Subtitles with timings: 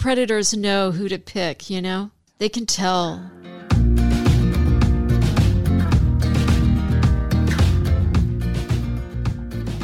[0.00, 2.10] predators know who to pick, you know?
[2.38, 3.30] They can tell.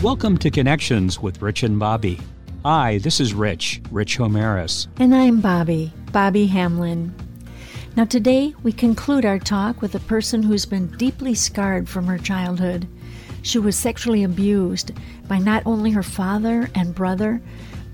[0.02, 2.18] Welcome to Connections with Rich and Bobbi.
[2.64, 4.86] Hi, this is Rich, Rich Homeris.
[4.98, 7.14] And I'm Bobbi, Bobbi Hamlin.
[7.94, 12.16] Now, today we conclude our talk with a person who's been deeply scarred from her
[12.16, 12.88] childhood.
[13.42, 14.92] She was sexually abused
[15.28, 17.42] by not only her father and brother,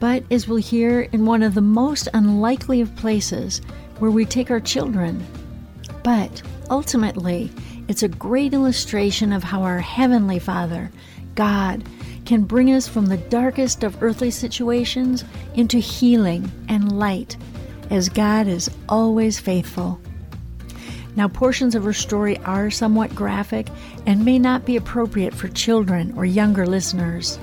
[0.02, 3.62] but as we'll hear, in one of the most unlikely of places
[4.00, 5.24] where we take our children.
[6.02, 7.52] But ultimately,
[7.86, 10.90] it's a great illustration of how our Heavenly Father,
[11.36, 11.84] God,
[12.24, 15.22] can bring us from the darkest of earthly situations
[15.54, 17.36] into healing and light,
[17.88, 20.00] as God is always faithful.
[21.14, 23.68] Now, portions of her story are somewhat graphic
[24.04, 27.38] and may not be appropriate for children or younger listeners.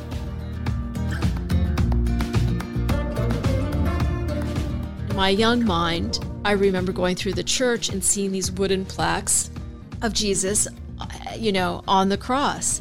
[5.20, 9.52] My young mind, I remember going through the church and seeing these wooden plaques
[10.02, 10.66] of Jesus,
[10.98, 12.80] uh, you know, on the cross.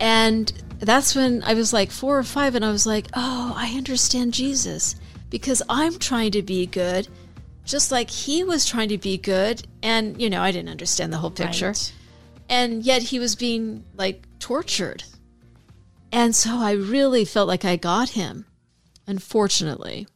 [0.00, 3.68] And that's when I was like four or five, and I was like, oh, I
[3.76, 4.96] understand Jesus
[5.30, 7.06] because I'm trying to be good
[7.64, 11.16] just like he was trying to be good and you know i didn't understand the
[11.16, 11.92] whole picture right.
[12.50, 15.02] and yet he was being like tortured
[16.12, 18.44] and so i really felt like i got him
[19.06, 20.06] unfortunately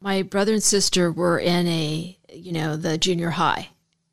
[0.00, 3.68] my brother and sister were in a you know the junior high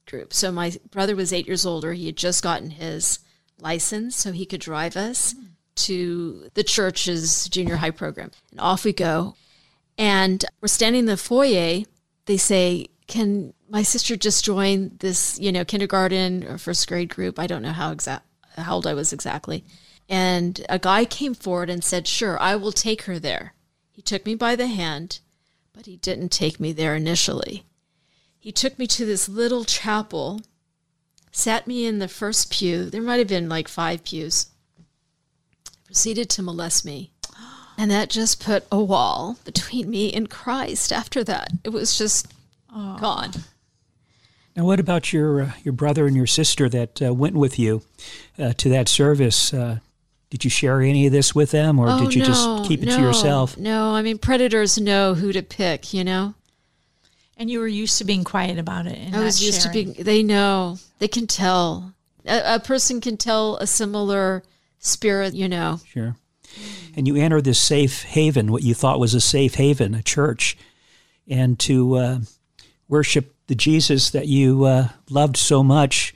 [0.06, 3.20] group so my brother was eight years older he had just gotten his
[3.60, 5.48] license so he could drive us mm.
[5.76, 9.36] to the church's junior high program and off we go
[9.98, 11.84] and we're standing in the foyer
[12.26, 17.40] they say, can my sister just join this, you know, kindergarten or first grade group?
[17.40, 18.26] I don't know how exact
[18.56, 19.64] how old I was exactly.
[20.08, 23.54] And a guy came forward and said, "Sure, I will take her there."
[23.92, 25.20] He took me by the hand,
[25.74, 27.66] but he didn't take me there initially.
[28.40, 30.42] He took me to this little chapel,
[31.32, 32.90] sat me in the first pew.
[32.90, 34.48] There might have been like five pews.
[35.86, 37.12] Proceeded to molest me.
[37.78, 41.52] And that just put a wall between me and Christ after that.
[41.64, 42.32] It was just
[42.74, 42.98] oh.
[43.00, 43.32] gone.
[44.56, 47.82] Now, what about your uh, your brother and your sister that uh, went with you
[48.38, 49.52] uh, to that service?
[50.34, 52.82] Did you share any of this with them, or oh, did you no, just keep
[52.82, 53.56] it no, to yourself?
[53.56, 55.94] No, I mean predators know who to pick.
[55.94, 56.34] You know.
[57.38, 59.14] And you were used to being quiet about it.
[59.14, 59.90] I was used sharing.
[59.90, 60.04] to being.
[60.04, 60.80] They know.
[60.98, 61.94] They can tell.
[62.26, 64.42] A, a person can tell a similar
[64.80, 65.36] spirit.
[65.36, 65.80] You know.
[65.86, 66.16] Sure
[66.96, 70.58] and you enter this safe haven, what you thought was a safe haven, a church,
[71.28, 72.20] and to uh,
[72.88, 76.16] worship the Jesus that you uh, loved so much,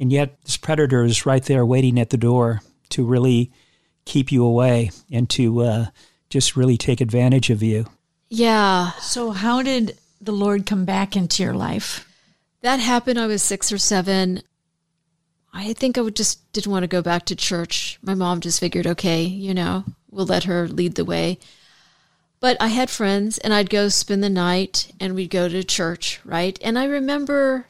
[0.00, 2.60] and yet this predator is right there waiting at the door
[2.92, 3.50] to really
[4.04, 5.86] keep you away and to uh,
[6.30, 7.86] just really take advantage of you.
[8.28, 8.92] Yeah.
[8.92, 12.08] So, how did the Lord come back into your life?
[12.62, 13.18] That happened.
[13.18, 14.42] I was six or seven.
[15.52, 17.98] I think I would just didn't want to go back to church.
[18.02, 21.38] My mom just figured, okay, you know, we'll let her lead the way.
[22.40, 26.20] But I had friends and I'd go spend the night and we'd go to church,
[26.24, 26.58] right?
[26.62, 27.66] And I remember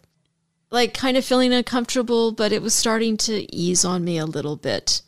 [0.71, 4.56] like kind of feeling uncomfortable, but it was starting to ease on me a little
[4.56, 5.03] bit.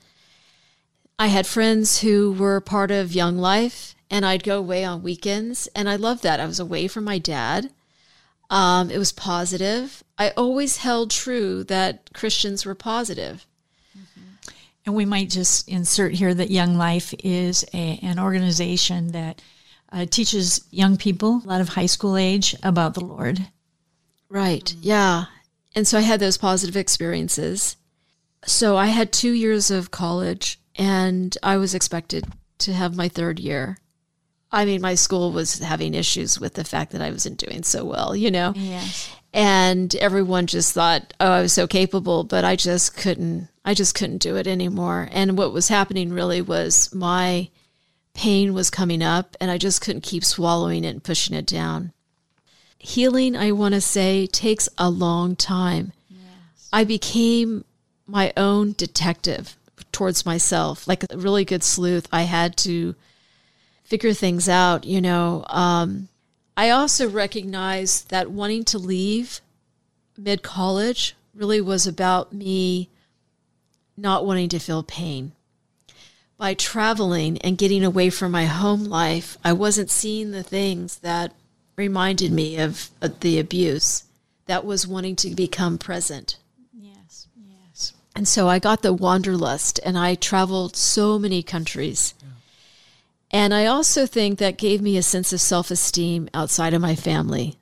[1.18, 5.68] I had friends who were part of Young Life and I'd go away on weekends
[5.68, 6.40] and I loved that.
[6.40, 7.70] I was away from my dad.
[8.50, 10.02] Um, it was positive.
[10.18, 13.46] I always held true that Christians were positive.
[14.86, 19.40] And we might just insert here that Young Life is a, an organization that
[19.90, 23.46] uh, teaches young people, a lot of high school age, about the Lord.
[24.28, 24.64] Right.
[24.64, 24.80] Mm-hmm.
[24.82, 25.24] Yeah.
[25.74, 27.76] And so I had those positive experiences.
[28.44, 32.26] So I had two years of college and I was expected
[32.58, 33.78] to have my third year.
[34.50, 37.84] I mean, my school was having issues with the fact that I wasn't doing so
[37.84, 38.52] well, you know?
[38.54, 39.10] Yes.
[39.32, 43.94] And everyone just thought, oh, I was so capable, but I just couldn't I just
[43.94, 45.08] couldn't do it anymore.
[45.10, 47.48] And what was happening really was my
[48.12, 51.92] pain was coming up and I just couldn't keep swallowing it and pushing it down.
[52.78, 55.92] Healing, I want to say, takes a long time.
[56.10, 56.68] Yes.
[56.72, 57.64] I became
[58.06, 59.56] my own detective
[59.92, 62.08] towards myself, like a really good sleuth.
[62.12, 62.94] I had to
[63.84, 65.44] figure things out, you know.
[65.48, 66.08] Um,
[66.56, 69.40] I also recognized that wanting to leave
[70.16, 72.88] mid college really was about me
[73.96, 75.32] not wanting to feel pain.
[76.36, 81.32] By traveling and getting away from my home life, I wasn't seeing the things that
[81.76, 84.04] reminded me of, of the abuse
[84.46, 86.36] that was wanting to become present.
[88.14, 92.14] And so I got the wanderlust and I traveled so many countries.
[93.30, 96.94] And I also think that gave me a sense of self esteem outside of my
[96.94, 97.58] family.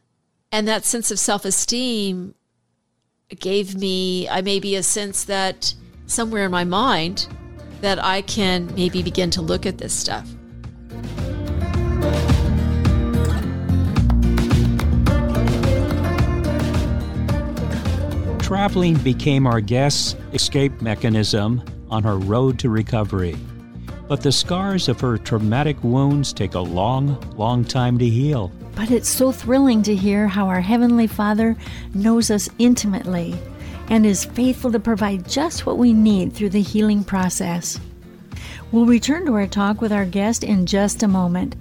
[0.51, 2.35] And that sense of self esteem
[3.41, 5.75] gave me, I maybe a sense that
[6.07, 7.27] somewhere in my mind
[7.81, 10.29] that I can maybe begin to look at this stuff.
[18.53, 23.35] Traveling became our guest's escape mechanism on her road to recovery.
[24.09, 28.53] But the scars of her traumatic wounds take a long, long time to heal.
[28.77, 31.57] But it's so thrilling to hear how our Heavenly Father
[31.95, 33.35] knows us intimately
[33.89, 37.81] and is faithful to provide just what we need through the healing process.
[38.71, 41.57] We'll return to our talk with our guest in just a moment.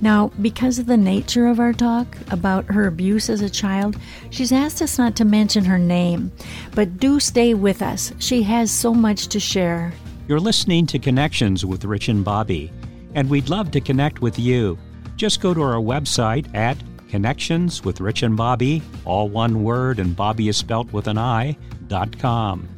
[0.00, 3.96] Now, because of the nature of our talk about her abuse as a child,
[4.30, 6.30] she's asked us not to mention her name,
[6.74, 8.12] but do stay with us.
[8.18, 9.92] She has so much to share.
[10.28, 12.70] You're listening to Connections with Rich and Bobbi,
[13.14, 14.78] and we'd love to connect with you.
[15.16, 16.76] Just go to our website at
[17.08, 21.56] Connections with Rich and Bobbi, all one word, and Bobbi is spelt with an I,
[21.88, 22.68] dot com.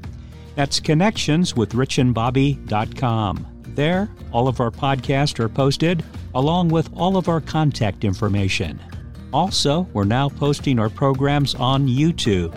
[0.54, 3.46] That's Connections with Rich and Bobby dot com.
[3.74, 6.04] There, all of our podcasts are posted,
[6.34, 8.80] along with all of our contact information.
[9.32, 12.52] Also, we're now posting our programs on YouTube.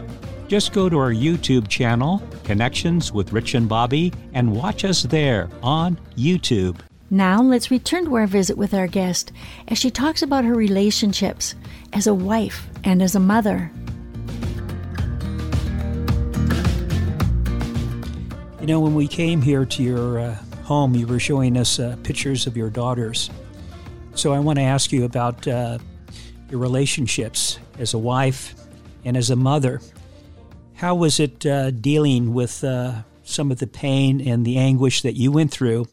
[0.48, 5.50] Just go to our YouTube channel, Connections with Rich and Bobbi, and watch us there
[5.62, 6.80] on YouTube.
[7.10, 9.32] Now, let's return to our visit with our guest
[9.68, 11.54] as she talks about her relationships
[11.94, 13.72] as a wife and as a mother.
[18.60, 21.98] You know, when we came here to your uh, home, you were showing us uh,
[22.02, 23.30] pictures of your daughters.
[24.16, 25.80] So I want to ask you about uh,
[26.50, 28.54] your relationships as a wife
[29.04, 29.82] and as a mother.
[30.76, 35.16] How was it uh, dealing with uh, some of the pain and the anguish that
[35.16, 35.88] you went through?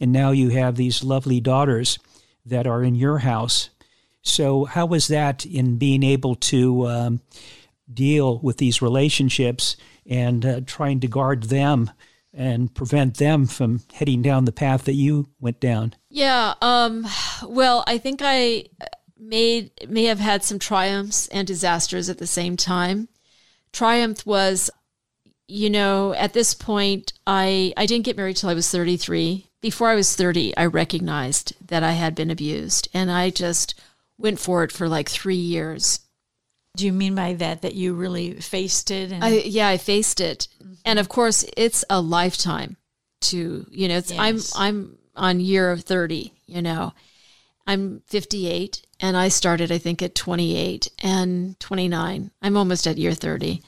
[0.00, 1.98] And now you have these lovely daughters
[2.46, 3.68] that are in your house.
[4.22, 7.20] So, how was that in being able to um,
[7.92, 9.76] deal with these relationships
[10.06, 11.90] and uh, trying to guard them
[12.32, 15.94] and prevent them from heading down the path that you went down?
[16.10, 16.54] Yeah.
[16.60, 17.06] Um,
[17.42, 18.66] well, I think I
[19.18, 23.08] made may have had some triumphs and disasters at the same time.
[23.72, 24.70] Triumph was,
[25.46, 29.46] you know, at this point, I I didn't get married till I was 33.
[29.60, 33.74] Before I was 30, I recognized that I had been abused, and I just
[34.16, 36.00] went for it for like three years.
[36.78, 39.10] Do you mean by that that you really faced it?
[39.10, 40.46] And- I, yeah, I faced it,
[40.84, 42.76] and of course, it's a lifetime.
[43.22, 44.54] To you know, it's, Yes.
[44.56, 46.34] I'm I'm on year thirty.
[46.46, 46.92] You know,
[47.66, 52.30] I'm 58, and I started I think at 28 and 29.
[52.40, 53.60] I'm almost at year 30.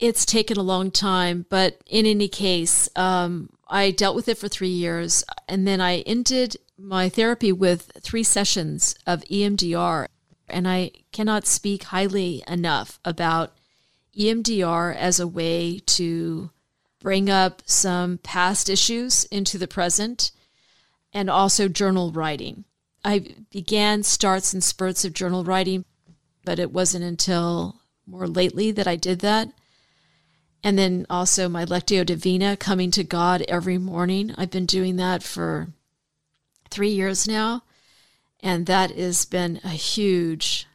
[0.00, 4.48] It's taken a long time, but in any case, um, I dealt with it for
[4.48, 10.08] three years, and then I ended my therapy with three sessions of EMDR,
[10.52, 13.52] and I cannot speak highly enough about
[14.16, 16.50] EMDR as a way to
[17.00, 20.30] bring up some past issues into the present
[21.12, 22.64] and also journal writing.
[23.04, 25.84] I began starts and spurts of journal writing,
[26.44, 29.48] but it wasn't until more lately that I did that.
[30.62, 34.32] And then also my Lectio Divina, coming to God every morning.
[34.38, 35.68] I've been doing that for
[36.70, 37.64] three years now.
[38.42, 40.66] And that has been a huge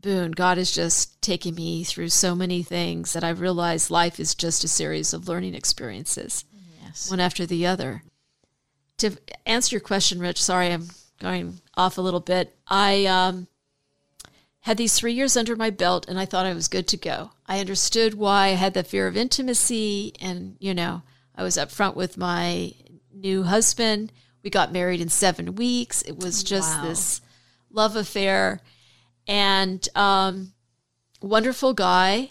[0.00, 0.30] boon.
[0.32, 4.64] God has just taken me through so many things that I've realized life is just
[4.64, 6.44] a series of learning experiences,
[6.82, 7.10] yes.
[7.10, 8.02] one after the other.
[8.98, 10.88] To answer your question, Rich, sorry I'm
[11.20, 12.54] going off a little bit.
[12.68, 13.48] I um,
[14.60, 17.32] had these three years under my belt and I thought I was good to go.
[17.46, 21.02] I understood why I had the fear of intimacy, and, you know,
[21.34, 22.72] I was upfront with my
[23.12, 24.12] new husband.
[24.42, 26.02] We got married in seven weeks.
[26.02, 26.84] It was just Wow.
[26.88, 27.20] this
[27.70, 28.60] love affair
[29.26, 30.52] and um,
[31.20, 32.30] wonderful guy,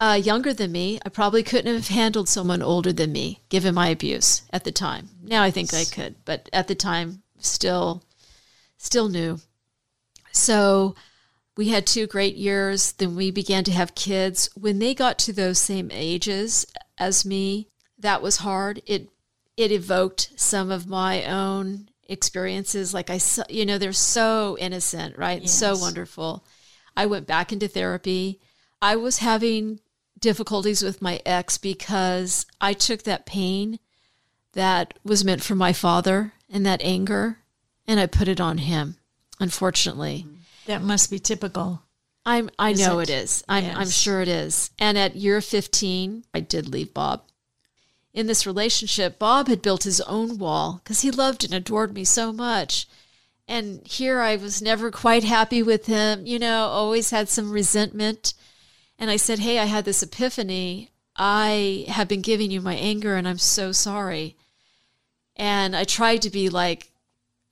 [0.00, 0.98] uh, younger than me.
[1.04, 5.10] I probably couldn't have handled someone older than me, given my abuse at the time.
[5.22, 8.02] Now I think I could, but at the time, still,
[8.78, 9.40] still new.
[10.32, 10.94] So
[11.56, 12.92] we had two great years.
[12.92, 14.50] Then we began to have kids.
[14.54, 16.66] When they got to those same ages
[16.98, 18.82] as me, that was hard.
[18.86, 19.08] It
[19.56, 22.92] it evoked some of my own experiences.
[22.94, 25.40] Like I, you know, they're so innocent, right?
[25.40, 26.44] And So wonderful.
[26.96, 28.40] I went back into therapy.
[28.80, 29.80] I was having
[30.18, 33.78] difficulties with my ex because I took that pain
[34.52, 37.38] that was meant for my father and that anger
[37.86, 38.96] and I put it on him.
[39.38, 40.36] Unfortunately, mm.
[40.66, 41.82] That must be typical.
[42.24, 43.08] I'm I know it?
[43.08, 43.44] it is.
[43.48, 44.70] I'm I'm sure it is.
[44.78, 47.22] And at year 15, I did leave Bob.
[48.16, 52.02] In this relationship, Bob had built his own wall because he loved and adored me
[52.02, 52.88] so much.
[53.46, 58.32] And here I was never quite happy with him, you know, always had some resentment.
[58.98, 60.90] And I said, Hey, I had this epiphany.
[61.14, 64.34] I have been giving you my anger and I'm so sorry.
[65.36, 66.90] And I tried to be like,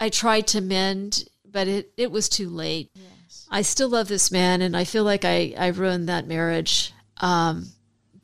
[0.01, 2.91] I tried to mend, but it, it was too late.
[2.95, 3.47] Yes.
[3.51, 6.95] I still love this man and I feel like I, I ruined that marriage.
[7.19, 7.67] Um,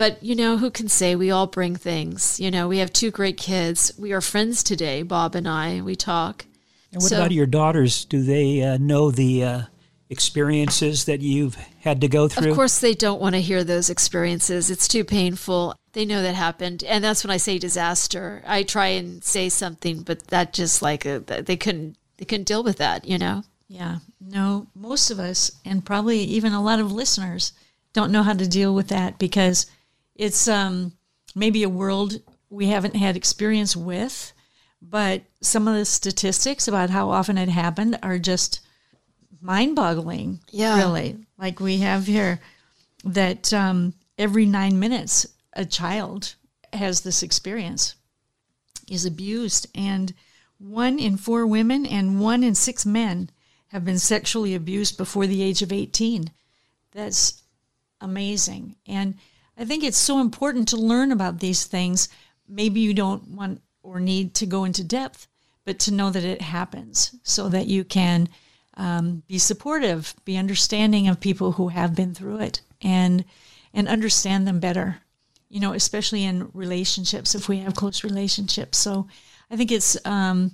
[0.01, 2.41] but you know, who can say we all bring things?
[2.41, 3.93] You know, we have two great kids.
[3.99, 5.83] We are friends today, Bob and I.
[5.83, 6.47] We talk.
[6.91, 8.07] And what so, about your daughters?
[8.07, 9.63] Do they uh, know the uh,
[10.09, 12.49] experiences that you've had to go through?
[12.49, 14.71] Of course, they don't want to hear those experiences.
[14.71, 15.75] It's too painful.
[15.93, 18.43] They know that happened, and that's when I say disaster.
[18.47, 22.49] I try and say something, but that just like a, uh, they couldn't they couldn't
[22.49, 23.05] deal with that.
[23.05, 23.43] You know?
[23.69, 23.99] Yeah.
[24.19, 27.53] No, most of us, and probably even a lot of listeners,
[27.93, 29.67] don't know how to deal with that because
[30.21, 30.93] it's um,
[31.35, 34.33] maybe a world we haven't had experience with
[34.83, 38.61] but some of the statistics about how often it happened are just
[39.41, 40.41] mind boggling.
[40.51, 40.79] Yeah.
[40.79, 41.19] Really.
[41.39, 42.41] Like we have here
[43.05, 46.35] that um, every nine minutes, a child
[46.73, 47.95] has this experience,
[48.89, 49.67] is abused.
[49.75, 50.15] And
[50.59, 53.31] one in four women and one in six men
[53.69, 56.31] have been sexually abused before the age of 18.
[56.93, 57.43] That's
[58.01, 58.77] amazing.
[58.87, 59.15] And
[59.61, 62.09] I think it's so important to learn about these things.
[62.49, 65.29] Maybe you don't want or need to go into depth,
[65.67, 68.31] but to know that it happens so that you can
[68.79, 73.25] um, be supportive, be understanding of people who have been through it and
[73.75, 75.03] and understand them better.
[75.51, 78.79] You know, especially in relationships if we have close relationships.
[78.79, 79.09] So
[79.51, 80.53] I think it's um,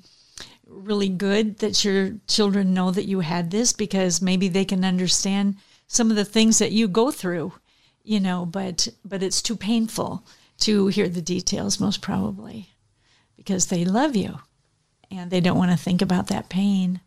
[0.67, 5.59] really good that your children know that you had this because maybe they can understand
[5.87, 7.53] some of the things that you go through.
[8.09, 10.25] You know, but but it's too painful
[10.61, 12.71] to hear the details most probably
[13.37, 14.39] because they love you
[15.11, 17.01] and they don't want to think about that pain.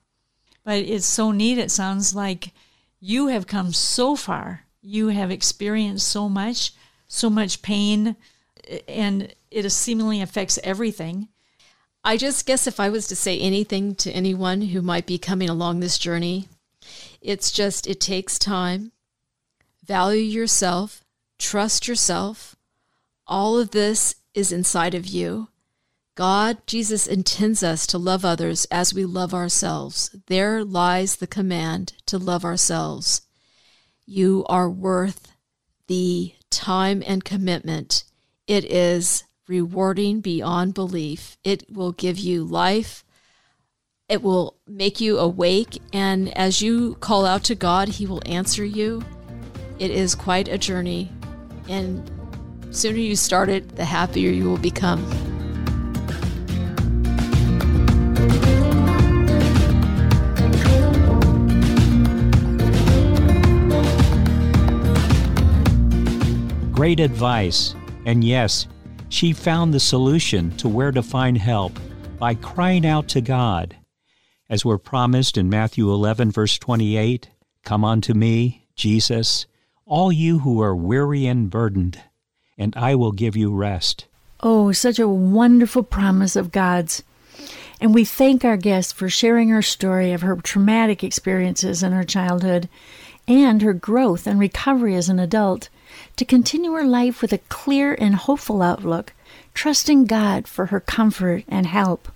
[0.65, 1.57] But it's so neat.
[1.57, 2.51] It sounds like
[2.99, 4.65] you have come so far.
[4.81, 6.73] You have experienced so much,
[7.07, 8.17] so much pain,
[8.85, 11.29] and it seemingly affects everything.
[12.03, 15.47] I just guess if I was to say anything to anyone who might be coming
[15.47, 16.49] along this journey,
[17.21, 18.91] it's just it takes time.
[19.83, 21.03] Value yourself,
[21.37, 22.55] trust yourself.
[23.25, 25.47] All of this is inside of you.
[26.15, 30.13] God, Jesus intends us to love others as we love ourselves.
[30.27, 33.21] There lies the command to love ourselves.
[34.05, 35.31] You are worth
[35.87, 38.03] the time and commitment.
[38.47, 41.37] It is rewarding beyond belief.
[41.43, 43.05] It will give you life.
[44.09, 45.81] It will make you awake.
[45.93, 49.03] And as you call out to God, He will answer you.
[49.79, 51.09] It is quite a journey.
[51.69, 52.09] And
[52.71, 55.03] sooner you start it, the happier you will become.
[66.73, 67.73] Great advice.
[68.05, 68.67] And yes,
[69.07, 71.79] she found the solution to where to find help
[72.17, 73.77] by crying out to God.
[74.49, 77.29] As we're promised in Matthew 11, verse 28
[77.63, 79.45] Come unto me, Jesus,
[79.89, 81.99] all you who are weary and burdened,
[82.57, 84.05] and I will give you rest.
[84.41, 87.03] Oh, such a wonderful promise of God's.
[87.81, 92.03] And we thank our guest for sharing her story of her traumatic experiences in her
[92.03, 92.69] childhood
[93.27, 95.69] and her growth and recovery as an adult
[96.17, 99.13] to continue her life with a clear and hopeful outlook,
[99.53, 102.09] trusting God for her comfort and help.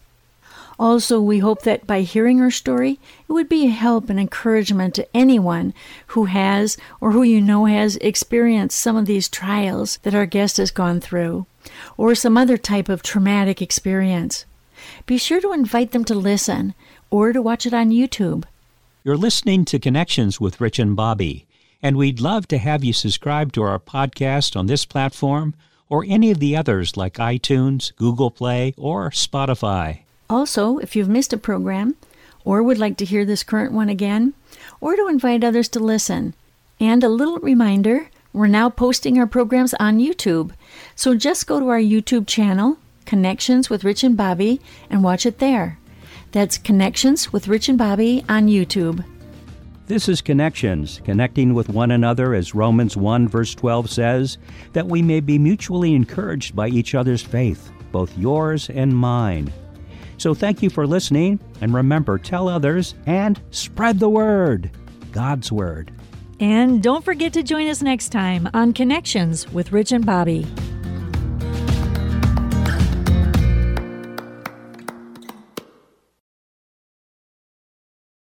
[0.80, 4.96] Also, we hope that by hearing her story, it would be a help and encouragement
[4.96, 5.74] to anyone
[6.08, 10.58] who has or who you know has experienced some of these trials that our guest
[10.58, 11.46] has gone through,
[11.98, 14.46] or some other type of traumatic experience.
[15.06, 16.74] Be sure to invite them to listen
[17.10, 18.44] or to watch it on YouTube.
[19.04, 21.46] You're listening to Connections with Rich and Bobbi
[21.84, 25.54] and we'd love to have you subscribe to our podcast on this platform
[25.90, 30.03] or any of the others like iTunes, Google Play, or Spotify.
[30.34, 31.94] Also, if you've missed a program,
[32.44, 34.34] or would like to hear this current one again,
[34.82, 36.34] or to invite others to listen,
[36.80, 40.52] and a little reminder we're now posting our programs on YouTube.
[40.96, 44.60] So just go to our YouTube channel, Connections with Rich and Bobbi,
[44.90, 45.78] and watch it there.
[46.32, 49.06] That's Connections with Rich and Bobbi on YouTube.
[49.86, 54.40] This is Connections, connecting with one another, as Romans 1 verse 12 says,
[54.72, 59.54] that we may be mutually encouraged by each other's faith, both yours and mine.
[60.24, 64.72] So thank you for listening, and remember, tell others and spread the word
[65.12, 65.92] God's Word.
[66.40, 70.48] And don't forget to join us next time on Connections with Rich and Bobbi.